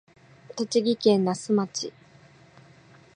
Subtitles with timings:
[0.55, 1.93] 栃木県那須町